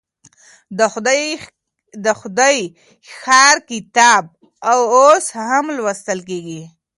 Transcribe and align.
د 2.05 2.07
خدای 2.19 2.55
ښار 3.19 3.55
کتاب 3.69 4.23
اوس 4.71 5.25
هم 5.47 5.65
لوستل 5.77 6.19
کيږي. 6.29 6.61